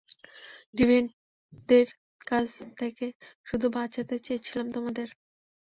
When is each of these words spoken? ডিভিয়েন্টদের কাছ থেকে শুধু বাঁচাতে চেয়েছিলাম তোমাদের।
ডিভিয়েন্টদের 0.73 1.87
কাছ 2.27 2.49
থেকে 2.79 3.05
শুধু 3.45 3.67
বাঁচাতে 3.77 4.15
চেয়েছিলাম 4.19 4.67
তোমাদের। 4.71 5.07